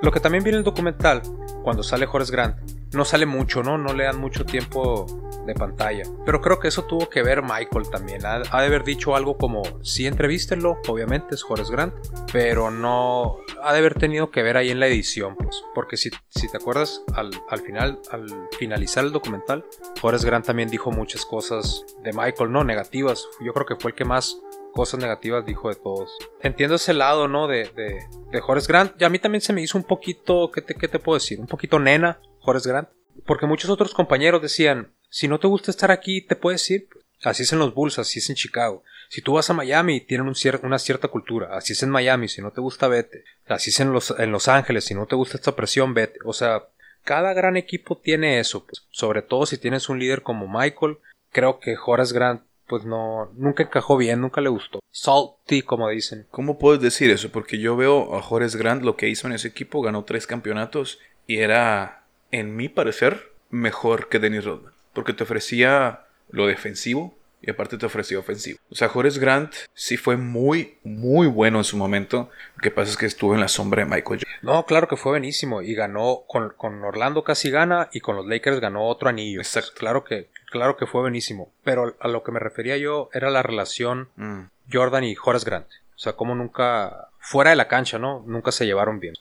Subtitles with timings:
[0.00, 1.20] Lo que también viene el documental,
[1.62, 2.56] cuando sale Horace Grant,
[2.94, 3.78] no sale mucho, ¿no?
[3.78, 5.06] No le dan mucho tiempo
[5.46, 6.04] de pantalla.
[6.24, 8.24] Pero creo que eso tuvo que ver Michael también.
[8.24, 11.94] Ha, ha de haber dicho algo como, sí, entrevístenlo, obviamente es Horace Grant,
[12.32, 15.62] pero no, ha de haber tenido que ver ahí en la edición, pues.
[15.74, 18.26] Porque si, si te acuerdas, al, al final, al
[18.58, 19.64] finalizar el documental,
[20.02, 22.64] Horace Grant también dijo muchas cosas de Michael, ¿no?
[22.64, 23.26] Negativas.
[23.44, 24.38] Yo creo que fue el que más
[24.72, 26.10] cosas negativas dijo de todos.
[26.40, 27.46] Entiendo ese lado, ¿no?
[27.46, 29.00] De, de, de Horace Grant.
[29.00, 31.40] Y a mí también se me hizo un poquito, ¿qué te, qué te puedo decir?
[31.40, 32.88] Un poquito nena, Horace Grant.
[33.26, 36.88] Porque muchos otros compañeros decían, si no te gusta estar aquí, te puedes ir.
[37.22, 38.82] Así es en los Bulls, así es en Chicago.
[39.08, 41.56] Si tú vas a Miami, tienen una cierta cultura.
[41.56, 43.24] Así es en Miami, si no te gusta, vete.
[43.46, 46.18] Así es en Los, en los Ángeles, si no te gusta esta presión, vete.
[46.24, 46.64] O sea,
[47.04, 48.64] cada gran equipo tiene eso.
[48.64, 48.86] Pues.
[48.90, 50.98] Sobre todo si tienes un líder como Michael.
[51.30, 54.80] Creo que Horace Grant pues no, nunca encajó bien, nunca le gustó.
[54.90, 56.26] Salty, como dicen.
[56.30, 57.30] ¿Cómo puedes decir eso?
[57.30, 60.98] Porque yo veo a Horace Grant lo que hizo en ese equipo, ganó tres campeonatos
[61.26, 62.03] y era,
[62.38, 64.72] en mi parecer, mejor que Dennis Rodman.
[64.92, 68.58] Porque te ofrecía lo defensivo y aparte te ofrecía ofensivo.
[68.70, 72.30] O sea, Horace Grant sí fue muy, muy bueno en su momento.
[72.56, 74.38] Lo que pasa es que estuvo en la sombra de Michael Jordan.
[74.42, 78.26] No, claro que fue buenísimo y ganó con, con Orlando casi gana y con los
[78.26, 79.40] Lakers ganó otro anillo.
[79.40, 79.72] Exacto.
[79.76, 81.52] Claro que, claro que fue buenísimo.
[81.62, 84.44] Pero a lo que me refería yo era la relación Mm.
[84.72, 85.66] Jordan y Horace Grant.
[85.94, 88.24] O sea, como nunca, fuera de la cancha, ¿no?
[88.26, 89.14] Nunca se llevaron bien.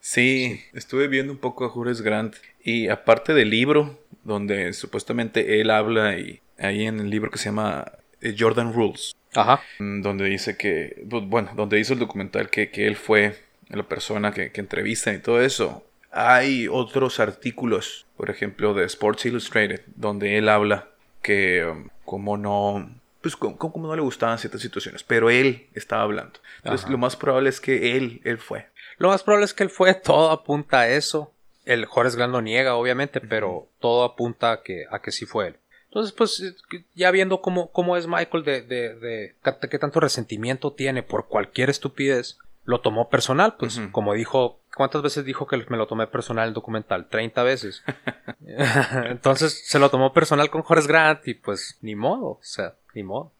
[0.00, 5.70] Sí, estuve viendo un poco a Horace Grant y aparte del libro donde supuestamente él
[5.70, 9.60] habla y ahí en el libro que se llama eh, Jordan Rules, Ajá.
[9.78, 13.36] mm, donde dice que, bu- bueno, donde hizo el documental que, que él fue
[13.68, 15.84] la persona que, que entrevista y todo eso.
[16.10, 20.88] Hay otros artículos, por ejemplo, de Sports Illustrated, donde él habla
[21.22, 26.02] que um, como no, pues como, como no le gustaban ciertas situaciones, pero él estaba
[26.02, 26.40] hablando.
[26.58, 26.92] Entonces Ajá.
[26.92, 28.66] lo más probable es que él, él fue.
[28.98, 31.32] Lo más probable es que él fue, todo apunta a eso.
[31.66, 35.48] El Horace Grant lo niega, obviamente, pero todo apunta a que, a que sí fue
[35.48, 35.56] él.
[35.88, 40.00] Entonces, pues, eh, ya viendo cómo, cómo es Michael de, de, de qué- qué tanto
[40.00, 45.56] resentimiento tiene por cualquier estupidez, lo tomó personal, pues, como dijo, ¿cuántas veces dijo que
[45.68, 47.08] me lo tomé personal el documental?
[47.08, 47.82] 30 veces.
[49.04, 53.02] Entonces, se lo tomó personal con Horace Grant y pues, ni modo, o sea, ni
[53.02, 53.32] modo.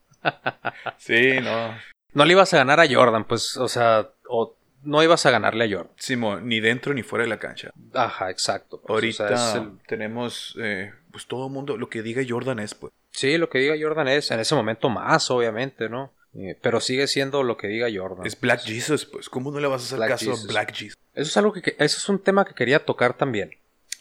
[0.97, 1.73] Sí, no.
[2.13, 4.55] No le ibas a ganar a Jordan, pues, o sea, o
[4.87, 5.93] no ibas a ganarle a Jordan.
[5.97, 7.71] Simón, ni dentro ni fuera de la cancha.
[7.93, 8.79] Ajá, exacto.
[8.81, 12.21] pues, Ahorita o sea, es el- tenemos, eh, pues todo el mundo, lo que diga
[12.27, 12.93] Jordan es, pues.
[13.11, 16.13] Sí, lo que diga Jordan es, en ese momento más, obviamente, ¿no?
[16.35, 18.25] Eh, pero sigue siendo lo que diga Jordan.
[18.27, 19.27] Es Black Jesus, pues.
[19.29, 20.45] ¿Cómo no le vas a hacer Black caso Jesus.
[20.45, 20.97] a Black Jesus?
[21.15, 23.51] Eso es algo que- eso es un tema que quería tocar también.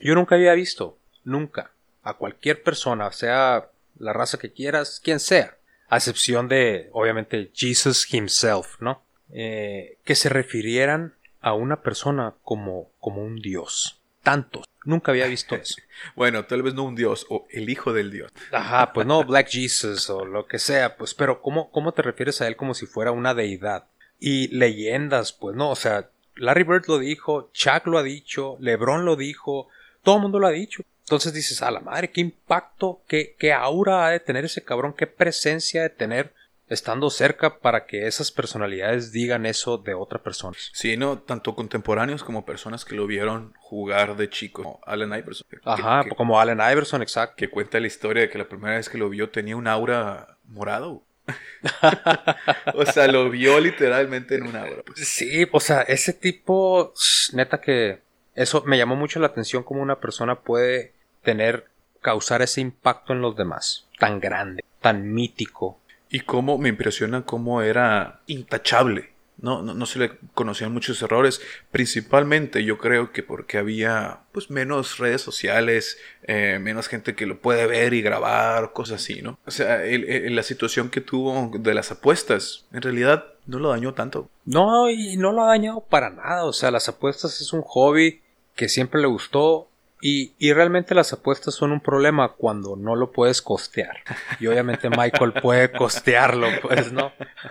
[0.00, 1.70] Yo nunca había visto, nunca,
[2.02, 5.56] a cualquier persona, sea la raza que quieras, quien sea,
[5.88, 9.02] a excepción de, obviamente, Jesus himself, ¿no?
[9.30, 14.00] Eh, que se refirieran a una persona como, como un dios.
[14.22, 14.64] Tantos.
[14.84, 15.76] Nunca había visto eso.
[16.14, 18.32] Bueno, tal vez no un dios, o el hijo del dios.
[18.52, 22.40] Ajá, pues no, Black Jesus o lo que sea, pues, pero ¿cómo, cómo te refieres
[22.40, 23.86] a él como si fuera una deidad?
[24.18, 29.04] Y leyendas, pues no, o sea, Larry Bird lo dijo, Chuck lo ha dicho, LeBron
[29.04, 29.68] lo dijo,
[30.02, 30.82] todo el mundo lo ha dicho.
[31.00, 34.94] Entonces dices, a la madre, qué impacto, qué, qué aura ha de tener ese cabrón,
[34.96, 36.34] qué presencia ha de tener
[36.68, 40.56] estando cerca para que esas personalidades digan eso de otra persona.
[40.72, 44.62] Sí, no, tanto contemporáneos como personas que lo vieron jugar de chico.
[44.62, 45.46] Como Allen Iverson.
[45.48, 47.36] que- Ajá, que, como Allen Iverson, exacto.
[47.36, 50.38] que cuenta la historia de que la primera vez que lo vio tenía un aura
[50.44, 51.02] morado.
[52.74, 54.82] o sea, lo vio literalmente en un aura.
[54.84, 55.06] pues.
[55.08, 56.92] Sí, o sea, ese tipo,
[57.32, 58.00] neta que
[58.34, 61.66] eso me llamó mucho la atención como una persona puede tener,
[62.00, 65.80] causar ese impacto en los demás, tan grande, tan mítico.
[66.10, 69.10] Y cómo me impresiona cómo era intachable.
[69.38, 71.42] No, no, no se le conocían muchos errores.
[71.70, 77.38] Principalmente yo creo que porque había pues menos redes sociales, eh, menos gente que lo
[77.40, 79.38] puede ver y grabar, cosas así, ¿no?
[79.46, 83.92] O sea, el- la situación que tuvo de las apuestas, en realidad no lo dañó
[83.92, 84.30] tanto.
[84.46, 88.22] No, y no lo ha dañado para nada, o sea, las apuestas es un hobby
[88.54, 89.68] que siempre le gustó
[90.00, 93.96] y, y realmente las apuestas son un problema cuando no lo puedes costear.
[94.40, 97.12] Y obviamente Michael puede costearlo, pues, ¿no?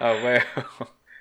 [0.00, 0.44] Ah, bueno.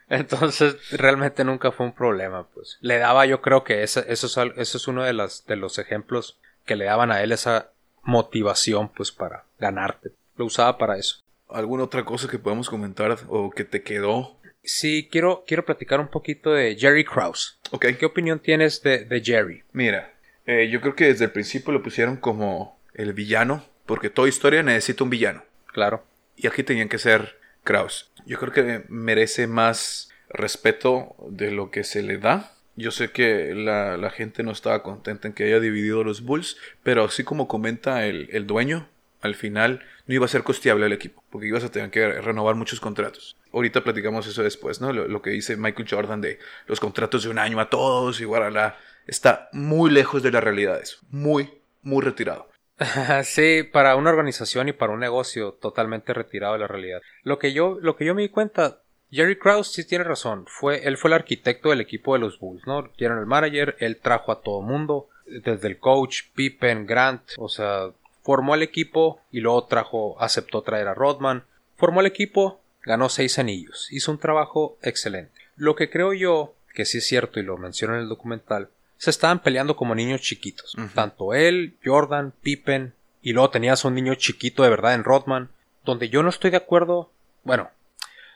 [0.10, 2.78] Entonces, realmente nunca fue un problema, pues.
[2.82, 5.56] Le daba, yo creo que ese, eso, es, al- eso es uno de, las, de
[5.56, 7.72] los ejemplos que le daban a él esa
[8.04, 10.12] motivación, pues, para ganarte.
[10.38, 11.24] Lo usaba para eso.
[11.50, 14.38] ¿Alguna otra cosa que podemos comentar o que te quedó?
[14.66, 17.60] Sí, quiero, quiero platicar un poquito de Jerry Krause.
[17.72, 19.64] Ok, ¿Qué opinión tienes de, de Jerry?
[19.74, 20.12] mira,
[20.48, 24.62] Eh, yo creo que desde el principio lo pusieron como el villano, porque toda historia
[24.62, 25.44] necesita un villano.
[25.74, 26.06] Claro.
[26.36, 28.12] Y aquí tenían que ser Kraus.
[28.28, 32.52] Yo creo que merece más respeto de lo que se le da.
[32.76, 36.58] Yo sé que la, la gente no estaba contenta en que haya dividido los Bulls,
[36.84, 38.88] pero así como comenta el, el dueño,
[39.26, 42.56] al final no iba a ser costeable el equipo, porque ibas a tener que renovar
[42.56, 43.36] muchos contratos.
[43.52, 44.94] Ahorita platicamos eso después, ¿no?
[44.94, 48.78] Lo, que dice Michael Jordan de los contratos de un año a todos y la
[49.08, 50.98] Está muy lejos de la realidad eso.
[51.10, 52.50] Muy, muy retirado.
[53.24, 57.02] sí, para una organización y para un negocio totalmente retirado de la realidad.
[57.24, 58.82] Lo que yo, lo que yo me di cuenta,
[59.12, 60.46] Jerry Krause sí tiene razón.
[60.48, 62.92] Fue, él fue el arquitecto del equipo de los Bulls, ¿no?
[62.98, 67.92] el manager, él trajo a todo mundo, desde el coach, Pippen, Grant, o sea,
[68.26, 71.44] formó el equipo y luego trajo, aceptó traer a Rodman.
[71.78, 75.42] Formó el equipo, ganó seis anillos, hizo un trabajo excelente.
[75.56, 79.12] Lo que creo yo, que sí es cierto y lo menciono en el documental, se
[79.12, 80.76] estaban peleando como niños chiquitos.
[80.96, 85.50] Tanto él, Jordan, Pippen, y luego tenías un niño chiquito de verdad en Rodman,
[85.84, 87.12] donde yo no estoy de acuerdo,
[87.44, 87.70] bueno,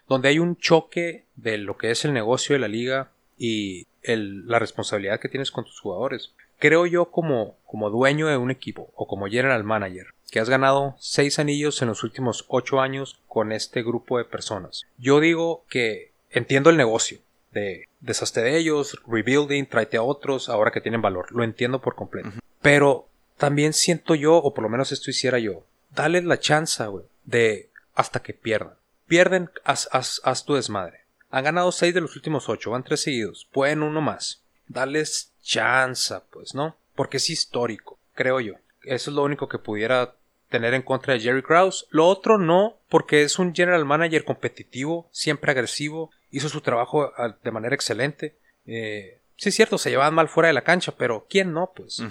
[0.07, 3.09] donde hay un choque de lo que es el negocio de la liga
[3.39, 6.31] y la responsabilidad que tienes con tus jugadores.
[6.59, 11.39] Creo yo como, como dueño de un equipo como general manager que has ganado seis
[11.39, 14.85] anillos en los últimos ocho años con este grupo de personas.
[14.99, 17.17] Yo digo que entiendo el negocio,
[17.51, 21.31] de deshazte de ellos, rebuilding, tráete a otros, ahora que tienen valor.
[21.31, 22.29] Lo entiendo por completo.
[22.61, 23.07] Pero
[23.37, 25.63] también siento yo, o por lo menos esto hiciera yo,
[25.95, 28.75] dale la chance, güey, de hasta que pierdan.
[29.07, 30.99] Pierden, haz, haz, tu desmadre.
[31.31, 34.43] Han ganado seis de los últimos ocho, van tres seguidos, pueden uno más.
[34.67, 36.75] Dales chance, pues, ¿no?
[36.93, 38.53] Porque es histórico, creo yo.
[38.83, 40.15] Eso es lo único que pudiera
[40.49, 41.87] tener en contra de Jerry Krause.
[41.89, 47.35] Lo otro no, porque es un general manager competitivo, siempre agresivo, hizo su trabajo ah,
[47.43, 48.35] de manera excelente.
[48.65, 51.71] Eh, sí es cierto, se llevaban mal fuera de la cancha, pero ¿quién no?
[51.75, 52.01] Pues.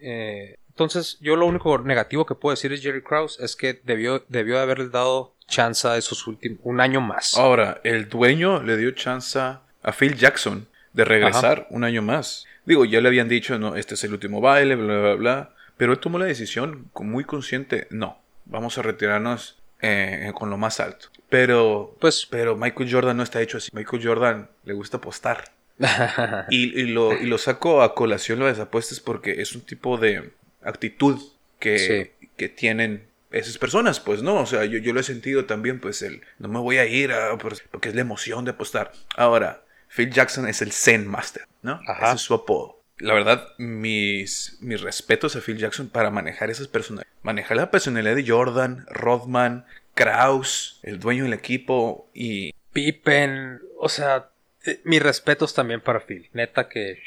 [0.00, 4.24] Eh, entonces, yo lo único negativo que puedo decir es Jerry Krause es que debió,
[4.28, 7.36] debió de haberles dado chance a esos últimos, un año más.
[7.36, 12.46] Ahora, el dueño le dio chance a Phil Jackson de regresar un año más.
[12.64, 15.54] Digo, ya le habían dicho, no, este es el último baile, bla, bla, bla.
[15.80, 20.78] Pero él tomó la decisión muy consciente, no, vamos a retirarnos eh, con lo más
[20.78, 21.08] alto.
[21.30, 23.70] Pero, pues, pero Michael Jordan no está hecho así.
[23.72, 25.44] Michael Jordan le gusta apostar.
[26.50, 30.32] y, lo, y lo saco a colación las apuestas porque es un tipo de
[30.62, 31.18] actitud
[31.58, 35.80] que, que tienen esas personas, pues no, o sea, yo, yo lo he sentido también,
[35.80, 38.92] pues el, no me voy a ir a, porque es la emoción de apostar.
[39.16, 41.80] Ahora, Phil Jackson es el Zen Master, ¿no?
[42.02, 46.68] Ese es su apodo la verdad, mis, mis respetos a Phil Jackson para manejar esas
[46.68, 47.04] personas.
[47.22, 52.54] Manejar la personalidad de Jordan, Rodman, Kraus, el dueño del equipo y...
[52.72, 54.28] Pippen, o sea,
[54.64, 56.28] eh, mis respetos también para Phil.
[56.32, 57.02] Neta que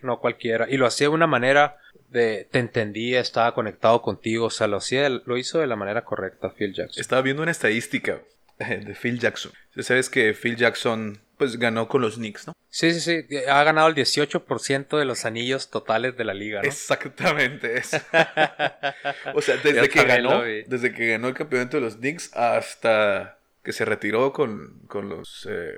[0.00, 0.70] no cualquiera.
[0.70, 1.76] Y lo hacía de una manera
[2.08, 6.04] de te entendía, estaba conectado contigo, o sea, lo hacía, lo hizo de la manera
[6.04, 7.00] correcta Phil Jackson.
[7.00, 8.20] Estaba viendo una estadística
[8.84, 9.52] de Phil Jackson.
[9.80, 12.54] Sabes que Phil Jackson pues ganó con los Knicks, ¿no?
[12.68, 13.36] Sí, sí, sí.
[13.48, 16.68] Ha ganado el 18% de los anillos totales de la liga, ¿no?
[16.68, 17.98] Exactamente eso.
[19.34, 23.72] o sea, desde que ganó, desde que ganó el campeonato de los Knicks hasta que
[23.72, 25.74] se retiró con, con los eh,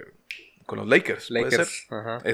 [0.67, 1.31] con los Lakers.
[1.31, 1.87] Lakers.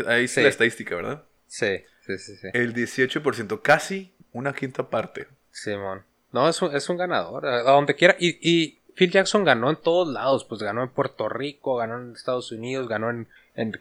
[0.06, 1.24] Ahí está la estadística, ¿verdad?
[1.46, 2.48] Sí, sí, sí, sí.
[2.52, 5.26] El 18%, casi una quinta parte.
[5.50, 6.04] Simón.
[6.32, 7.46] no, es un, es un ganador.
[7.46, 8.16] A donde quiera.
[8.18, 12.12] Y, y Phil Jackson ganó en todos lados, pues ganó en Puerto Rico, ganó en
[12.12, 13.26] Estados Unidos, ganó en,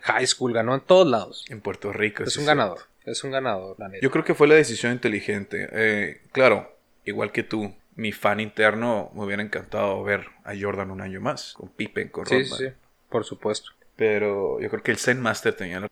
[0.01, 1.45] high school, ganó en todos lados.
[1.49, 2.23] En Puerto Rico.
[2.23, 5.69] Es un ganador, es un ganador, la Yo creo que fue la decisión inteligente.
[5.71, 6.75] Eh, claro,
[7.05, 11.53] igual que tú, mi fan interno me hubiera encantado ver a Jordan un año más,
[11.53, 12.65] con Pippen, con sí, Sí, sí,
[13.09, 13.71] por supuesto.
[13.95, 15.87] Pero yo creo que el Zen Master tenía la...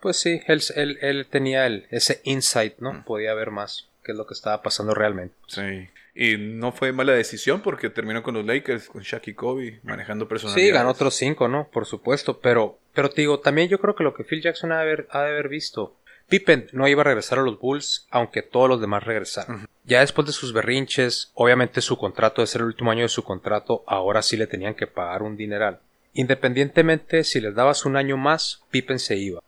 [0.00, 2.92] Pues sí, él, él, tenía el, ese insight, ¿no?
[2.92, 3.04] Mm.
[3.04, 5.34] Podía ver más qué es lo que estaba pasando realmente.
[5.46, 5.88] Sí.
[6.14, 10.28] Y no fue mala decisión porque terminó con los Lakers, con Shaq y Kobe, manejando
[10.28, 10.68] personalidades.
[10.68, 11.68] Sí, ganó otros cinco, ¿no?
[11.72, 12.40] Por supuesto.
[12.40, 15.08] Pero, pero te digo, también yo creo que lo que Phil Jackson ha de haber,
[15.10, 15.96] ha de haber visto.
[16.28, 19.66] Pippen no iba a regresar a los Bulls, aunque todos los demás regresaron.
[19.84, 23.22] Ya después de sus berrinches, obviamente su contrato de ser el último año de su
[23.22, 25.80] contrato, ahora sí le tenían que pagar un dineral.
[26.14, 29.42] Independientemente si les dabas un año más, Pippen se iba.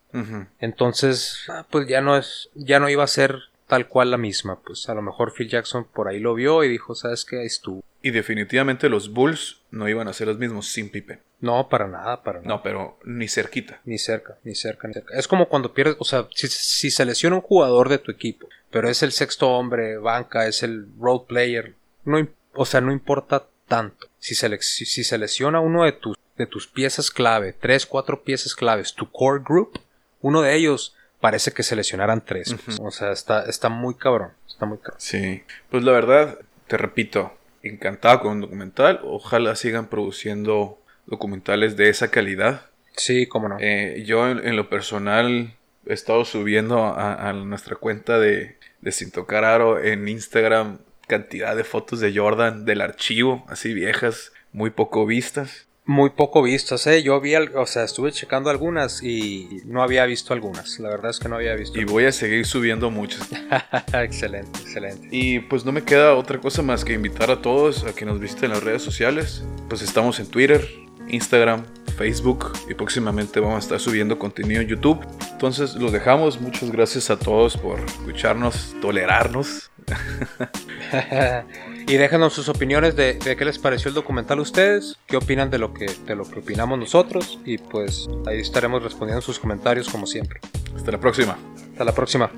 [0.60, 4.60] Entonces, ah, pues ya no es, ya no iba a ser tal cual la misma.
[4.60, 7.40] Pues a lo mejor Phil Jackson por ahí lo vio y dijo, ¿sabes qué?
[7.40, 7.82] Ahí estuvo.
[8.02, 11.20] Y definitivamente los Bulls no iban a ser los mismos sin Pippen.
[11.40, 12.48] No, para nada, para nada.
[12.48, 13.80] No, pero ni cerquita.
[13.84, 15.16] Ni cerca, ni cerca, ni cerca.
[15.16, 18.48] Es como cuando pierdes, o sea, si, si se lesiona un jugador de tu equipo,
[18.70, 23.46] pero es el sexto hombre, banca, es el road player, no, o sea, no importa
[23.68, 24.08] tanto.
[24.18, 28.54] Si se, si, se lesiona uno de tus, de tus piezas clave, tres, cuatro piezas
[28.54, 29.80] claves, tu core group,
[30.20, 30.94] uno de ellos
[31.24, 32.54] parece que se lesionaran tres.
[32.82, 34.32] O sea, está, está muy cabrón.
[34.46, 35.00] Está muy cabrón.
[35.00, 35.42] Sí.
[35.70, 39.00] Pues la verdad, te repito, encantado con un documental.
[39.04, 42.66] Ojalá sigan produciendo documentales de esa calidad.
[42.94, 43.56] Sí, cómo no.
[43.58, 45.54] Eh, yo en, lo personal
[45.86, 51.64] he estado subiendo a, nuestra cuenta de, de Sin Tocar Aro en Instagram cantidad de
[51.64, 55.68] fotos de Jordan del archivo, así viejas, muy poco vistas.
[55.86, 57.02] Muy poco vistas, ¿eh?
[57.02, 60.78] Yo vi, o sea, estuve checando algunas y no había visto algunas.
[60.80, 61.78] La verdad es que no había visto.
[61.78, 63.28] Y voy a seguir subiendo muchas.
[63.92, 65.08] excelente, excelente.
[65.10, 68.18] Y pues no me queda otra cosa más que invitar a todos a que nos
[68.18, 69.44] visiten en las redes sociales.
[69.68, 70.66] Pues estamos en Twitter,
[71.08, 71.66] Instagram,
[71.98, 75.06] Facebook y próximamente vamos a estar subiendo contenido en YouTube.
[75.32, 76.40] Entonces los dejamos.
[76.40, 79.70] Muchas gracias a todos por escucharnos, tolerarnos.
[81.86, 85.58] y déjenos sus opiniones de, qué les pareció el documental a ustedes, qué opinan de
[85.58, 90.06] lo, que, de lo que opinamos nosotros y pues ahí estaremos respondiendo sus comentarios como
[90.06, 90.40] siempre.
[90.74, 91.36] Hasta la próxima.
[91.72, 92.30] Hasta la próxima.